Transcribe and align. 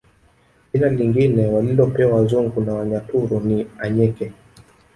Jina 0.73 0.89
lingine 0.89 1.47
walilopewa 1.47 2.17
wazungu 2.21 2.61
na 2.61 2.73
Wanyaturu 2.73 3.39
ni 3.39 3.67
Anyeke 3.79 4.31